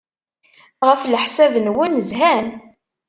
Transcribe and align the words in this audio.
Ɣef 0.87 1.01
leḥsab-nwen, 1.05 1.93
zhan? 2.09 2.47